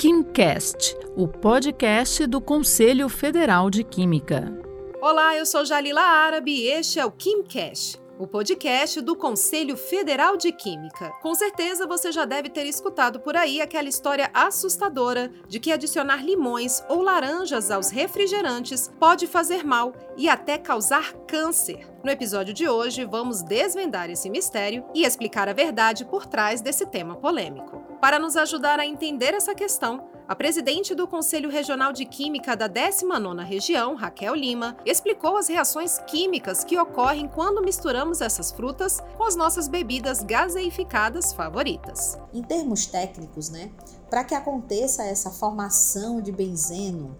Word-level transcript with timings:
KimCast, 0.00 0.96
o 1.14 1.28
podcast 1.28 2.26
do 2.26 2.40
Conselho 2.40 3.06
Federal 3.06 3.68
de 3.68 3.84
Química. 3.84 4.50
Olá, 4.98 5.36
eu 5.36 5.44
sou 5.44 5.62
Jalila 5.62 6.00
Árabe 6.00 6.52
e 6.52 6.68
este 6.68 6.98
é 6.98 7.04
o 7.04 7.10
KimCast 7.10 8.00
o 8.20 8.26
podcast 8.26 9.00
do 9.00 9.16
Conselho 9.16 9.78
Federal 9.78 10.36
de 10.36 10.52
Química. 10.52 11.10
Com 11.22 11.34
certeza 11.34 11.86
você 11.86 12.12
já 12.12 12.26
deve 12.26 12.50
ter 12.50 12.66
escutado 12.66 13.18
por 13.18 13.34
aí 13.34 13.62
aquela 13.62 13.88
história 13.88 14.30
assustadora 14.34 15.32
de 15.48 15.58
que 15.58 15.72
adicionar 15.72 16.22
limões 16.22 16.84
ou 16.86 17.00
laranjas 17.00 17.70
aos 17.70 17.88
refrigerantes 17.88 18.92
pode 19.00 19.26
fazer 19.26 19.64
mal 19.64 19.94
e 20.18 20.28
até 20.28 20.58
causar 20.58 21.14
câncer. 21.26 21.88
No 22.04 22.10
episódio 22.10 22.52
de 22.52 22.68
hoje, 22.68 23.06
vamos 23.06 23.42
desvendar 23.42 24.10
esse 24.10 24.28
mistério 24.28 24.84
e 24.94 25.06
explicar 25.06 25.48
a 25.48 25.54
verdade 25.54 26.04
por 26.04 26.26
trás 26.26 26.60
desse 26.60 26.84
tema 26.84 27.16
polêmico. 27.16 27.79
Para 28.00 28.18
nos 28.18 28.34
ajudar 28.34 28.80
a 28.80 28.86
entender 28.86 29.34
essa 29.34 29.54
questão, 29.54 30.08
a 30.26 30.34
presidente 30.34 30.94
do 30.94 31.06
Conselho 31.06 31.50
Regional 31.50 31.92
de 31.92 32.06
Química 32.06 32.56
da 32.56 32.66
19ª 32.66 33.44
Região, 33.44 33.94
Raquel 33.94 34.34
Lima, 34.34 34.74
explicou 34.86 35.36
as 35.36 35.48
reações 35.48 35.98
químicas 36.06 36.64
que 36.64 36.78
ocorrem 36.78 37.28
quando 37.28 37.62
misturamos 37.62 38.22
essas 38.22 38.50
frutas 38.50 39.02
com 39.18 39.24
as 39.24 39.36
nossas 39.36 39.68
bebidas 39.68 40.22
gaseificadas 40.22 41.34
favoritas. 41.34 42.18
Em 42.32 42.42
termos 42.42 42.86
técnicos, 42.86 43.50
né, 43.50 43.70
para 44.08 44.24
que 44.24 44.34
aconteça 44.34 45.04
essa 45.04 45.30
formação 45.30 46.22
de 46.22 46.32
benzeno, 46.32 47.18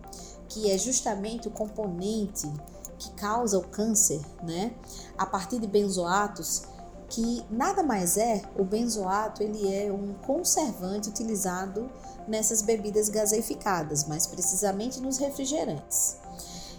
que 0.49 0.71
é 0.71 0.79
justamente 0.79 1.47
o 1.47 1.51
componente 1.51 2.51
que 2.99 3.11
causa 3.13 3.59
o 3.59 3.69
câncer, 3.69 4.23
né, 4.43 4.73
a 5.19 5.27
partir 5.27 5.59
de 5.59 5.67
benzoatos, 5.67 6.63
que 7.11 7.45
nada 7.51 7.83
mais 7.83 8.17
é, 8.17 8.41
o 8.57 8.65
benzoato 8.65 9.43
ele 9.43 9.75
é 9.75 9.93
um 9.93 10.15
conservante 10.15 11.09
utilizado 11.09 11.91
nessas 12.27 12.63
bebidas 12.63 13.09
gaseificadas, 13.09 14.05
mais 14.05 14.27
precisamente 14.29 15.01
nos 15.01 15.19
refrigerantes. 15.19 16.17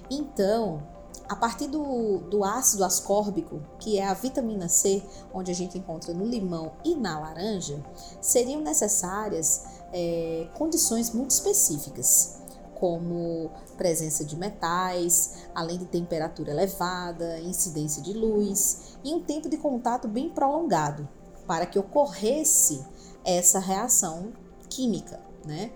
Então, 0.09 0.81
a 1.27 1.35
partir 1.35 1.67
do, 1.67 2.19
do 2.29 2.43
ácido 2.43 2.83
ascórbico, 2.85 3.61
que 3.77 3.99
é 3.99 4.07
a 4.07 4.13
vitamina 4.13 4.69
C, 4.69 5.03
onde 5.33 5.51
a 5.51 5.55
gente 5.55 5.77
encontra 5.77 6.13
no 6.13 6.25
limão 6.25 6.71
e 6.83 6.95
na 6.95 7.19
laranja, 7.19 7.83
seriam 8.21 8.61
necessárias 8.61 9.65
é, 9.93 10.47
condições 10.53 11.11
muito 11.11 11.31
específicas 11.31 12.40
como 12.81 13.51
presença 13.77 14.25
de 14.25 14.35
metais, 14.35 15.45
além 15.53 15.77
de 15.77 15.85
temperatura 15.85 16.49
elevada, 16.49 17.39
incidência 17.41 18.01
de 18.01 18.11
luz 18.11 18.97
e 19.03 19.13
um 19.13 19.21
tempo 19.21 19.47
de 19.47 19.57
contato 19.57 20.07
bem 20.07 20.31
prolongado 20.31 21.07
para 21.45 21.67
que 21.67 21.77
ocorresse 21.77 22.83
essa 23.23 23.59
reação 23.59 24.33
química, 24.67 25.19
né? 25.45 25.71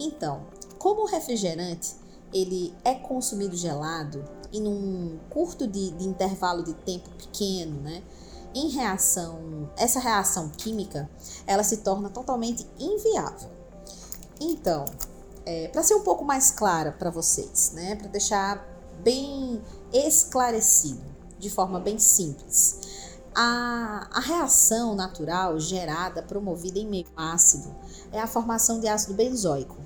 Então, 0.00 0.48
como 0.80 1.02
o 1.02 1.06
refrigerante 1.06 1.94
ele 2.34 2.74
é 2.84 2.96
consumido 2.96 3.56
gelado 3.56 4.24
e 4.52 4.60
num 4.60 5.16
curto 5.30 5.64
de, 5.64 5.92
de 5.92 6.08
intervalo 6.08 6.64
de 6.64 6.74
tempo 6.74 7.08
pequeno, 7.10 7.80
né? 7.82 8.02
Em 8.52 8.70
reação, 8.70 9.70
essa 9.76 10.00
reação 10.00 10.48
química, 10.48 11.08
ela 11.46 11.62
se 11.62 11.76
torna 11.78 12.10
totalmente 12.10 12.66
inviável. 12.80 13.48
Então, 14.40 14.84
é, 15.48 15.66
para 15.68 15.82
ser 15.82 15.94
um 15.94 16.02
pouco 16.02 16.26
mais 16.26 16.50
clara 16.50 16.92
para 16.92 17.08
vocês, 17.08 17.72
né? 17.72 17.96
Para 17.96 18.08
deixar 18.08 18.68
bem 19.02 19.62
esclarecido, 19.90 21.00
de 21.38 21.48
forma 21.48 21.80
bem 21.80 21.98
simples. 21.98 22.80
A, 23.34 24.10
a, 24.12 24.20
reação 24.20 24.94
natural 24.94 25.58
gerada, 25.58 26.22
promovida 26.22 26.78
em 26.78 26.86
meio 26.86 27.06
ácido, 27.16 27.74
é 28.12 28.20
a 28.20 28.26
formação 28.26 28.78
de 28.78 28.88
ácido 28.88 29.14
benzoico, 29.14 29.78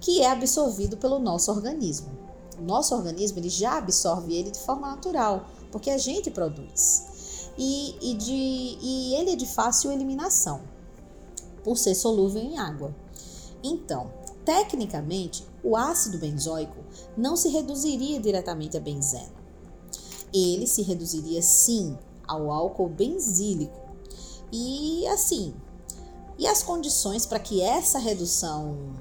que 0.00 0.20
é 0.20 0.32
absorvido 0.32 0.96
pelo 0.96 1.20
nosso 1.20 1.52
organismo. 1.52 2.10
O 2.58 2.62
nosso 2.62 2.92
organismo 2.92 3.38
ele 3.38 3.50
já 3.50 3.78
absorve 3.78 4.34
ele 4.34 4.50
de 4.50 4.58
forma 4.58 4.88
natural, 4.88 5.46
porque 5.70 5.90
a 5.90 5.98
gente 5.98 6.28
produz. 6.28 7.50
E, 7.56 8.10
e, 8.10 8.14
de, 8.14 8.78
e 8.82 9.14
ele 9.14 9.30
é 9.30 9.36
de 9.36 9.46
fácil 9.46 9.92
eliminação, 9.92 10.62
por 11.62 11.78
ser 11.78 11.94
solúvel 11.94 12.42
em 12.42 12.58
água. 12.58 12.92
Então, 13.62 14.23
Tecnicamente, 14.44 15.46
o 15.62 15.76
ácido 15.76 16.18
benzoico 16.18 16.76
não 17.16 17.36
se 17.36 17.48
reduziria 17.48 18.20
diretamente 18.20 18.76
a 18.76 18.80
benzeno. 18.80 19.32
Ele 20.32 20.66
se 20.66 20.82
reduziria 20.82 21.40
sim 21.40 21.96
ao 22.26 22.50
álcool 22.50 22.88
benzílico. 22.88 23.80
E 24.52 25.06
assim, 25.08 25.54
e 26.38 26.46
as 26.46 26.62
condições 26.62 27.24
para 27.24 27.38
que 27.38 27.62
essa 27.62 27.98
redução 27.98 28.94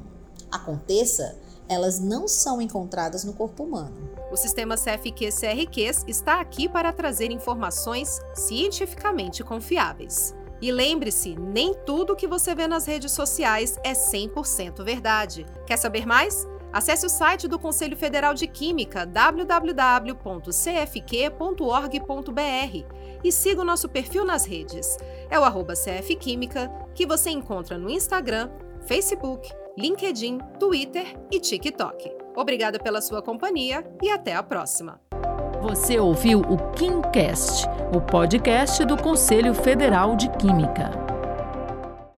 aconteça, 0.51 1.37
elas 1.67 1.99
não 1.99 2.27
são 2.27 2.61
encontradas 2.61 3.23
no 3.23 3.33
corpo 3.33 3.63
humano. 3.63 4.11
O 4.31 4.37
sistema 4.37 4.75
CFQ-CRQ 4.75 6.05
está 6.07 6.39
aqui 6.39 6.69
para 6.69 6.93
trazer 6.93 7.31
informações 7.31 8.19
cientificamente 8.33 9.43
confiáveis. 9.43 10.33
E 10.63 10.71
lembre-se, 10.71 11.35
nem 11.35 11.73
tudo 11.73 12.15
que 12.15 12.25
você 12.25 12.55
vê 12.55 12.69
nas 12.69 12.85
redes 12.85 13.11
sociais 13.11 13.77
é 13.83 13.91
100% 13.91 14.81
verdade. 14.81 15.45
Quer 15.67 15.75
saber 15.75 16.05
mais? 16.05 16.47
Acesse 16.71 17.05
o 17.05 17.09
site 17.09 17.49
do 17.49 17.59
Conselho 17.59 17.97
Federal 17.97 18.33
de 18.33 18.47
Química, 18.47 19.05
www.cfq.org.br 19.05 20.07
e 23.21 23.29
siga 23.29 23.59
o 23.59 23.65
nosso 23.65 23.89
perfil 23.89 24.23
nas 24.23 24.45
redes. 24.45 24.95
É 25.29 25.37
o 25.37 25.43
CFQuímica, 25.43 26.71
que 26.95 27.05
você 27.05 27.29
encontra 27.29 27.77
no 27.77 27.89
Instagram, 27.89 28.49
Facebook, 28.87 29.51
LinkedIn, 29.77 30.37
Twitter 30.57 31.13
e 31.29 31.41
TikTok. 31.41 32.09
Obrigada 32.37 32.79
pela 32.79 33.01
sua 33.01 33.21
companhia 33.21 33.85
e 34.01 34.09
até 34.09 34.33
a 34.33 34.41
próxima! 34.41 34.97
Você 35.63 35.97
ouviu 35.97 36.41
o 36.41 36.57
KimCast, 36.73 37.65
o 37.95 38.01
podcast 38.01 38.83
do 38.83 38.97
Conselho 38.97 39.53
Federal 39.53 40.13
de 40.17 40.27
Química. 40.31 41.02